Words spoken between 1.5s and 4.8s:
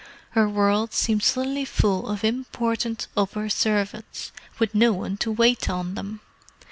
full of important upper servants, with